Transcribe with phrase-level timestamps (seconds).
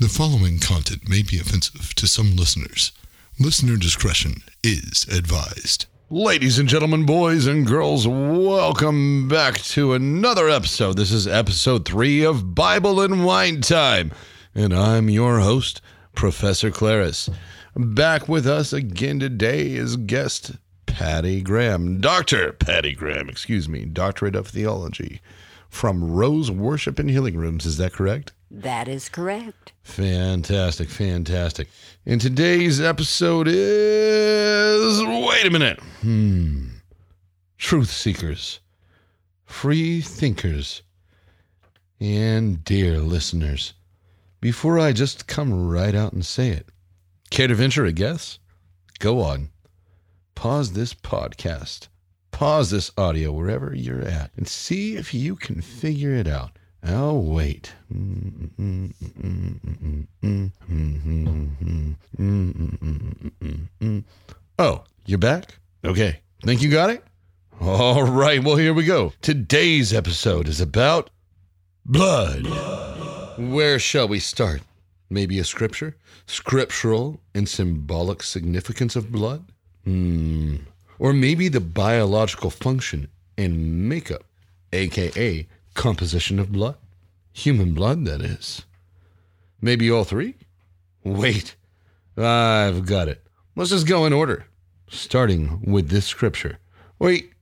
[0.00, 2.90] the following content may be offensive to some listeners.
[3.38, 5.86] Listener discretion is advised.
[6.10, 10.96] Ladies and gentlemen, boys and girls, welcome back to another episode.
[10.96, 14.10] This is episode three of Bible and Wine Time,
[14.52, 15.80] and I'm your host,
[16.14, 17.30] Professor Clarus.
[17.76, 22.52] Back with us again today is guest Patty Graham, Dr.
[22.52, 25.20] Patty Graham, excuse me, Doctorate of Theology
[25.68, 27.64] from Rose Worship and Healing Rooms.
[27.64, 28.32] Is that correct?
[28.50, 29.72] That is correct.
[29.82, 31.68] Fantastic, fantastic.
[32.06, 35.80] And today's episode is wait a minute.
[36.00, 36.66] Hmm.
[37.58, 38.60] Truth seekers,
[39.44, 40.82] free thinkers,
[42.00, 43.74] and dear listeners.
[44.40, 46.68] Before I just come right out and say it,
[47.30, 48.38] care to venture a guess?
[48.98, 49.48] Go on.
[50.34, 51.88] Pause this podcast.
[52.30, 56.58] Pause this audio wherever you're at and see if you can figure it out.
[56.86, 57.72] I'll wait.
[64.58, 65.58] Oh, you're back?
[65.84, 66.20] Okay.
[66.42, 67.02] Think you got it?
[67.60, 68.44] All right.
[68.44, 69.14] Well, here we go.
[69.22, 71.08] Today's episode is about
[71.86, 72.46] blood.
[73.38, 74.60] Where shall we start?
[75.08, 75.96] Maybe a scripture?
[76.26, 79.46] Scriptural and symbolic significance of blood?
[79.84, 80.56] Hmm.
[80.98, 83.08] Or maybe the biological function
[83.38, 84.24] and makeup,
[84.72, 86.76] aka composition of blood?
[87.32, 88.64] Human blood, that is.
[89.60, 90.36] Maybe all three?
[91.04, 91.56] Wait,
[92.16, 93.22] I've got it.
[93.56, 94.46] Let's just go in order,
[94.88, 96.58] starting with this scripture.
[96.98, 97.32] Wait,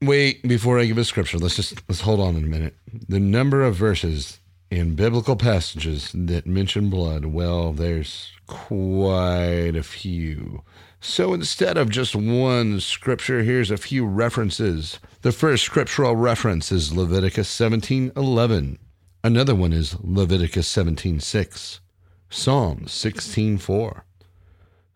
[0.00, 2.74] wait, before I give a scripture, let's just let's hold on a minute.
[3.08, 4.40] The number of verses
[4.74, 10.62] in biblical passages that mention blood, well, there's quite a few.
[11.00, 14.98] So instead of just one scripture, here's a few references.
[15.22, 18.78] The first scriptural reference is Leviticus 17:11.
[19.22, 21.80] Another one is Leviticus 17:6.
[22.28, 24.04] Psalms 16:4.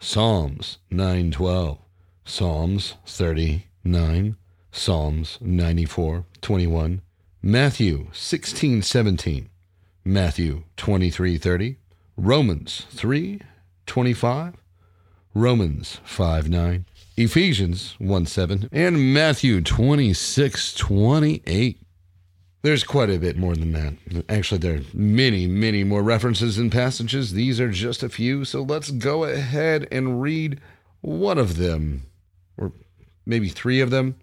[0.00, 1.78] Psalms 9:12.
[2.24, 4.36] Psalms 39.
[4.72, 7.00] Psalms 94:21.
[7.42, 9.48] Matthew 16:17.
[10.08, 11.76] Matthew 23:30.
[12.16, 14.54] Romans 3:25.
[15.34, 16.86] Romans 5 9,
[17.18, 21.82] Ephesians 1 7, and Matthew 26 28.
[22.62, 24.24] There's quite a bit more than that.
[24.30, 27.34] Actually, there are many, many more references and passages.
[27.34, 30.58] These are just a few, so let's go ahead and read
[31.02, 32.04] one of them,
[32.56, 32.72] or
[33.26, 34.16] maybe three of them.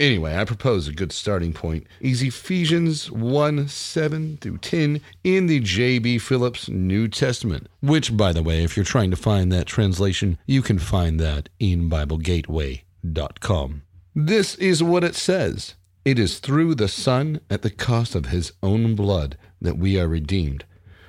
[0.00, 5.60] Anyway, I propose a good starting point is Ephesians 1 7 through 10 in the
[5.60, 6.20] J.B.
[6.20, 10.62] Phillips New Testament, which, by the way, if you're trying to find that translation, you
[10.62, 13.82] can find that in BibleGateway.com.
[14.14, 15.74] This is what it says
[16.06, 20.08] It is through the Son, at the cost of his own blood, that we are
[20.08, 20.64] redeemed,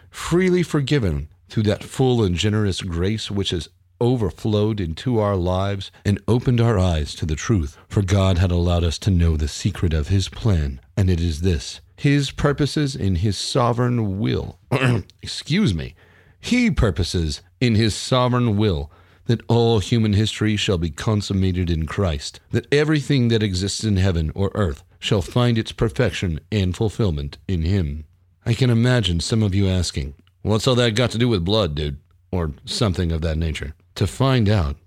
[0.09, 3.69] freely forgiven through that full and generous grace which is
[4.01, 7.77] overflowed into our lives and opened our eyes to the truth.
[7.87, 11.41] For God had allowed us to know the secret of His plan, and it is
[11.41, 14.59] this His purposes in His sovereign will.
[15.21, 15.95] Excuse me.
[16.39, 18.91] He purposes in His sovereign will
[19.25, 24.31] that all human history shall be consummated in Christ, that everything that exists in heaven
[24.35, 28.05] or earth shall find its perfection and fulfillment in Him.
[28.45, 31.75] I can imagine some of you asking, What's all that got to do with blood,
[31.75, 31.99] dude?
[32.31, 33.75] Or something of that nature.
[34.01, 34.77] To find out,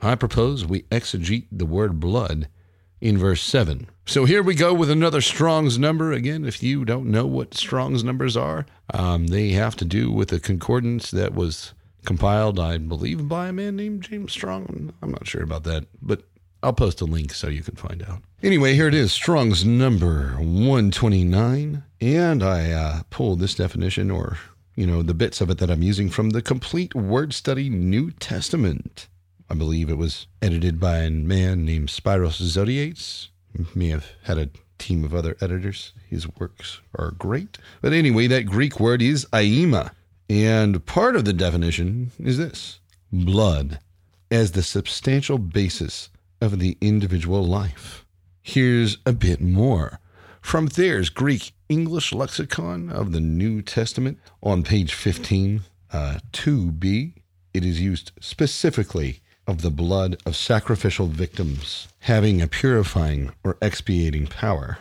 [0.00, 2.46] I propose we exegete the word blood
[3.00, 3.88] in verse 7.
[4.06, 6.12] So here we go with another Strong's number.
[6.12, 8.64] Again, if you don't know what Strong's numbers are,
[8.94, 11.74] um, they have to do with a concordance that was
[12.04, 14.92] compiled, I believe, by a man named James Strong.
[15.02, 16.22] I'm not sure about that, but
[16.62, 18.22] I'll post a link so you can find out.
[18.44, 21.82] Anyway, here it is Strong's number 129.
[22.00, 24.38] And I uh, pulled this definition or
[24.74, 28.10] you know, the bits of it that I'm using from the Complete Word Study New
[28.10, 29.08] Testament.
[29.50, 33.28] I believe it was edited by a man named Spiros Zodhiates.
[33.74, 34.48] May have had a
[34.78, 35.92] team of other editors.
[36.08, 37.58] His works are great.
[37.82, 39.92] But anyway, that Greek word is aima.
[40.30, 42.80] And part of the definition is this
[43.12, 43.78] blood
[44.30, 46.08] as the substantial basis
[46.40, 48.06] of the individual life.
[48.40, 50.00] Here's a bit more.
[50.42, 57.14] From Thayer's Greek English Lexicon of the New Testament on page 15, uh, 2b,
[57.54, 64.26] it is used specifically of the blood of sacrificial victims having a purifying or expiating
[64.26, 64.76] power.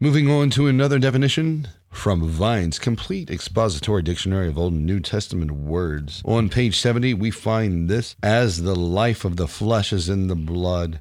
[0.00, 5.52] Moving on to another definition from Vine's complete expository dictionary of Old and New Testament
[5.52, 6.20] words.
[6.26, 10.36] On page 70, we find this as the life of the flesh is in the
[10.36, 11.00] blood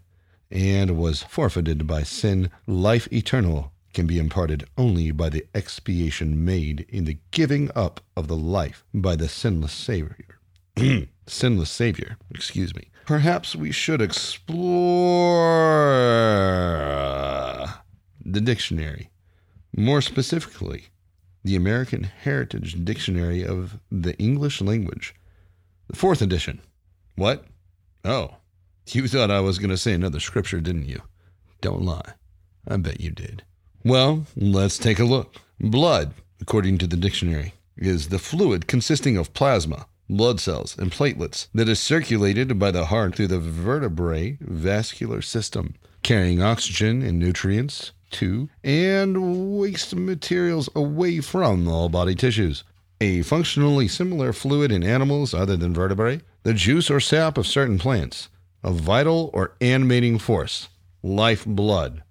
[0.50, 6.86] and was forfeited by sin, life eternal can be imparted only by the expiation made
[6.88, 10.40] in the giving up of the life by the sinless Savior.
[11.28, 12.88] sinless Savior, excuse me.
[13.06, 14.48] Perhaps we should explore
[18.24, 19.10] the dictionary.
[19.76, 20.86] More specifically,
[21.44, 25.14] the American Heritage Dictionary of the English Language,
[25.90, 26.62] the fourth edition.
[27.18, 27.44] What?
[28.06, 28.38] Oh,
[28.86, 31.02] you thought I was going to say another scripture, didn't you?
[31.60, 32.14] Don't lie.
[32.66, 33.44] I bet you did.
[33.84, 35.36] Well, let's take a look.
[35.60, 41.48] Blood, according to the dictionary, is the fluid consisting of plasma, blood cells, and platelets
[41.54, 47.94] that is circulated by the heart through the vertebrae vascular system, carrying oxygen and nutrients
[48.12, 52.64] to and waste materials away from all body tissues.
[53.00, 57.80] A functionally similar fluid in animals other than vertebrae, the juice or sap of certain
[57.80, 58.28] plants,
[58.62, 60.68] a vital or animating force,
[61.02, 62.04] life blood.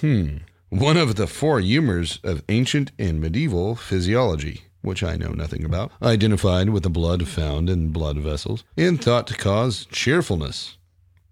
[0.00, 0.38] Hmm.
[0.72, 5.92] One of the four humors of ancient and medieval physiology, which I know nothing about,
[6.00, 10.78] identified with the blood found in blood vessels and thought to cause cheerfulness.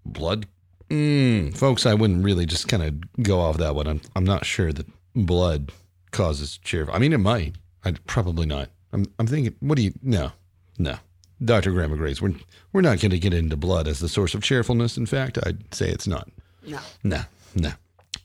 [0.05, 0.45] Blood?
[0.91, 3.87] Mm, folks, I wouldn't really just kind of go off that one.
[3.87, 4.85] I'm, I'm not sure that
[5.15, 5.71] blood
[6.11, 6.93] causes cheerful.
[6.93, 7.55] I mean, it might.
[7.83, 8.69] I'd probably not.
[8.93, 10.33] I'm, I'm thinking, what do you, no,
[10.77, 10.97] no.
[11.43, 11.71] Dr.
[11.71, 12.21] Graham agrees.
[12.21, 12.35] We're,
[12.73, 14.97] we're not going to get into blood as the source of cheerfulness.
[14.97, 16.29] In fact, I'd say it's not.
[16.63, 16.79] No.
[17.03, 17.21] No,
[17.55, 17.71] no.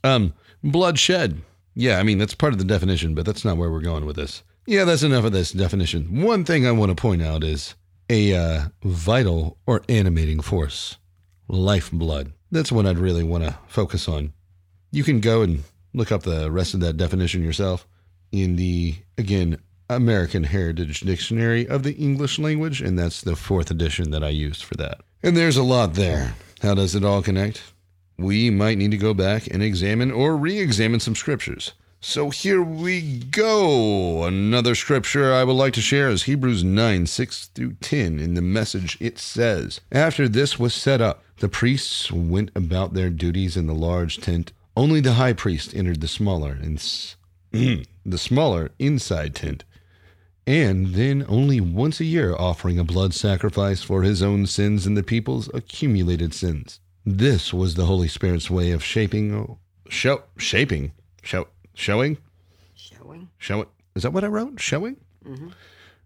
[0.04, 0.34] Um,
[0.70, 1.42] bloodshed.
[1.74, 4.16] Yeah, I mean, that's part of the definition, but that's not where we're going with
[4.16, 4.42] this.
[4.66, 6.22] Yeah, that's enough of this definition.
[6.22, 7.74] One thing I want to point out is
[8.08, 10.96] a uh, vital or animating force,
[11.48, 12.32] lifeblood.
[12.50, 14.32] That's what I'd really want to focus on.
[14.90, 17.86] You can go and look up the rest of that definition yourself
[18.32, 19.58] in the, again,
[19.88, 24.64] American Heritage Dictionary of the English Language, and that's the fourth edition that I used
[24.64, 25.00] for that.
[25.22, 26.34] And there's a lot there.
[26.62, 27.62] How does it all connect?
[28.18, 31.72] We might need to go back and examine or re examine some scriptures.
[32.00, 34.24] So here we go.
[34.24, 38.20] Another scripture I would like to share is Hebrews 9 6 through 10.
[38.20, 43.10] In the message, it says, After this was set up, the priests went about their
[43.10, 44.52] duties in the large tent.
[44.76, 46.78] Only the high priest entered the smaller and
[48.06, 49.64] the smaller inside tent,
[50.46, 54.96] and then only once a year offering a blood sacrifice for his own sins and
[54.96, 56.78] the people's accumulated sins.
[57.08, 59.56] This was the Holy Spirit's way of shaping,
[59.88, 60.90] show, shaping,
[61.22, 62.18] show, showing,
[62.74, 63.28] Showing.
[63.38, 63.68] show.
[63.94, 64.58] Is that what I wrote?
[64.58, 64.96] Showing.
[65.24, 65.50] Mm-hmm.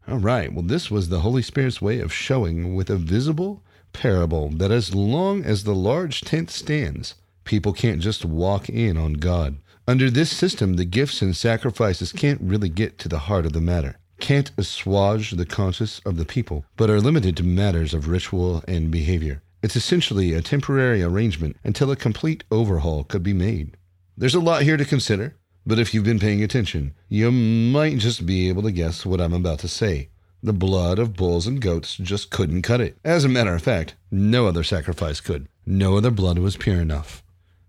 [0.08, 0.52] All right.
[0.52, 3.63] Well, this was the Holy Spirit's way of showing with a visible
[3.94, 9.15] parable that as long as the large tent stands, people can't just walk in on
[9.15, 9.56] God.
[9.89, 13.60] Under this system, the gifts and sacrifices can't really get to the heart of the
[13.63, 18.63] matter, can't assuage the conscience of the people, but are limited to matters of ritual
[18.69, 19.43] and behavior.
[19.62, 23.76] It's essentially a temporary arrangement until a complete overhaul could be made.
[24.17, 25.36] There's a lot here to consider,
[25.67, 29.34] but if you've been paying attention, you might just be able to guess what I'm
[29.34, 30.08] about to say.
[30.43, 32.96] The blood of bulls and goats just couldn't cut it.
[33.05, 35.46] As a matter of fact, no other sacrifice could.
[35.67, 37.22] No other blood was pure enough.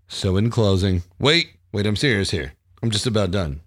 [0.08, 2.54] So, in closing, wait, wait, I'm serious here.
[2.82, 3.60] I'm just about done.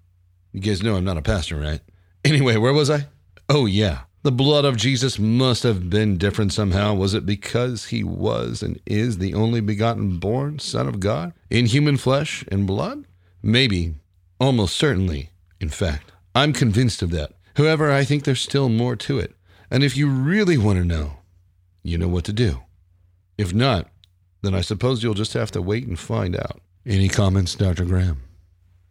[0.52, 1.82] You guys know I'm not a pastor, right?
[2.24, 3.06] Anyway, where was I?
[3.48, 4.02] Oh, yeah.
[4.26, 6.96] The blood of Jesus must have been different somehow.
[6.96, 11.68] Was it because he was and is the only begotten born Son of God in
[11.68, 13.06] human flesh and blood?
[13.44, 13.94] Maybe,
[14.40, 15.30] almost certainly,
[15.60, 16.12] in fact.
[16.34, 17.34] I'm convinced of that.
[17.56, 19.36] However, I think there's still more to it.
[19.70, 21.18] And if you really want to know,
[21.84, 22.62] you know what to do.
[23.38, 23.92] If not,
[24.42, 26.62] then I suppose you'll just have to wait and find out.
[26.84, 27.86] Any comments, Dr.
[27.86, 28.24] Graham?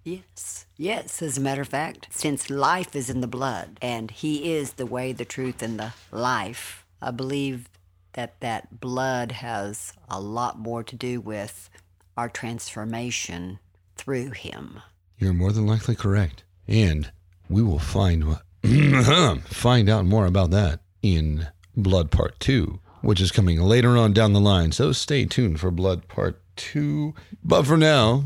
[0.04, 0.63] Yes.
[0.76, 4.72] Yes, as a matter of fact, since life is in the blood and He is
[4.72, 7.68] the way, the truth, and the life, I believe
[8.14, 11.70] that that blood has a lot more to do with
[12.16, 13.60] our transformation
[13.96, 14.80] through Him.
[15.18, 16.42] You're more than likely correct.
[16.66, 17.12] And
[17.48, 18.24] we will find
[19.44, 24.32] find out more about that in Blood Part 2, which is coming later on down
[24.32, 24.72] the line.
[24.72, 27.14] So stay tuned for Blood Part 2.
[27.44, 28.24] But for now,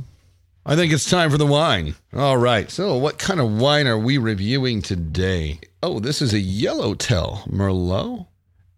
[0.71, 1.95] I think it's time for the wine.
[2.15, 2.71] All right.
[2.71, 5.61] So, what kind of wine are we reviewing today?
[5.83, 8.27] Oh, this is a Yellowtail Merlot.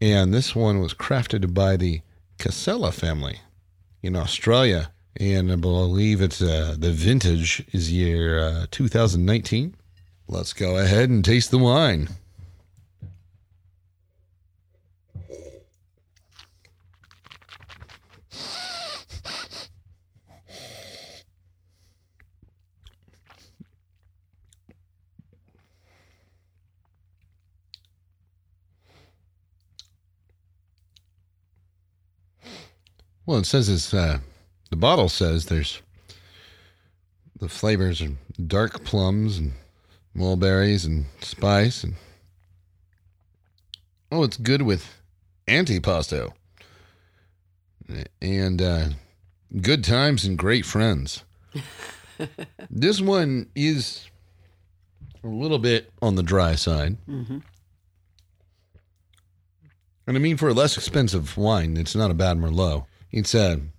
[0.00, 2.02] And this one was crafted by the
[2.38, 3.40] Casella family
[4.04, 4.92] in Australia.
[5.16, 9.74] And I believe it's uh, the vintage is year uh, 2019.
[10.28, 12.08] Let's go ahead and taste the wine.
[33.30, 34.18] Well, it says it's uh,
[34.70, 35.80] the bottle says there's
[37.38, 38.10] the flavors are
[38.44, 39.52] dark plums and
[40.14, 41.94] mulberries and spice and
[44.10, 45.00] oh, it's good with
[45.46, 46.32] antipasto
[48.20, 48.88] and uh,
[49.60, 51.22] good times and great friends.
[52.68, 54.10] this one is
[55.22, 56.96] a little bit on the dry side.
[57.08, 57.38] Mm-hmm.
[60.08, 62.86] And I mean, for a less expensive wine, it's not a bad Merlot.
[63.12, 63.70] It's said,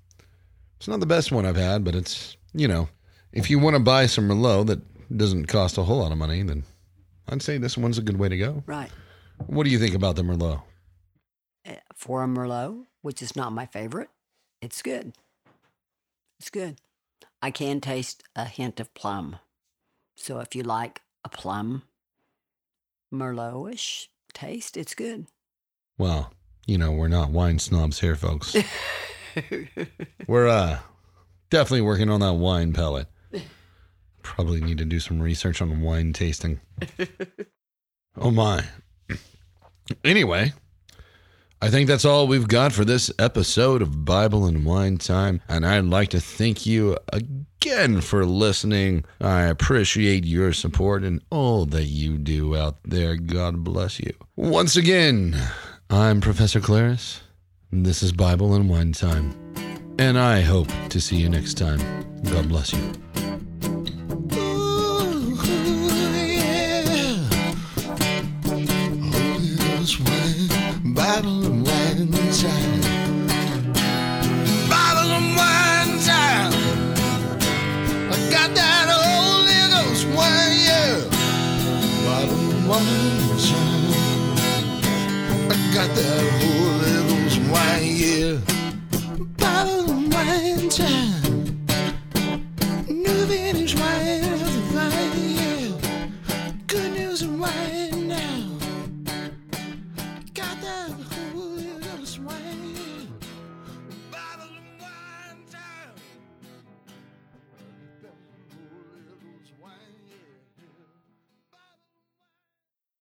[0.78, 2.90] it's not the best one I've had, but it's you know,
[3.32, 4.82] if you want to buy some Merlot that
[5.16, 6.64] doesn't cost a whole lot of money, then
[7.30, 8.64] I'd say this one's a good way to go.
[8.66, 8.92] Right.
[9.48, 10.62] What do you think about the Merlot?
[11.68, 14.10] Uh, For a Merlot, which is not my favorite,
[14.62, 15.14] it's good.
[16.40, 16.80] It's good.
[17.42, 19.38] I can taste a hint of plum.
[20.16, 21.84] So if you like a plum
[23.14, 25.28] Merlot-ish taste, it's good.
[25.98, 26.34] Well,
[26.66, 28.56] you know, we're not wine snobs here, folks.
[30.28, 30.80] we're uh
[31.50, 33.08] definitely working on that wine palate.
[34.24, 36.62] Probably need to do some research on wine tasting.
[38.18, 38.64] oh my.
[40.04, 40.54] Anyway,
[41.62, 45.42] I think that's all we've got for this episode of Bible and Wine Time.
[45.50, 49.06] And I'd like to thank you again for listening.
[49.20, 53.16] I appreciate your support and all that you do out there.
[53.16, 54.14] God bless you.
[54.36, 55.36] Once again,
[55.90, 57.22] I'm Professor Clarus.
[57.74, 59.34] This is Bible and Wine Time.
[59.98, 61.80] And I hope to see you next time.
[62.24, 63.11] God bless you.